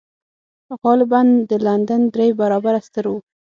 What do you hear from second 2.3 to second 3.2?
برابره ستر و